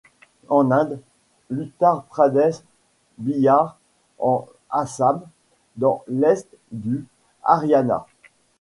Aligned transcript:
En 0.49 0.71
Inde: 0.71 0.99
l'Uttar 1.51 2.05
Pradesh, 2.05 2.63
Bihar, 3.19 3.77
en 4.17 4.47
Assam, 4.71 5.21
dans 5.77 6.03
l'est 6.07 6.47
du 6.71 7.05
Haryana. 7.43 8.07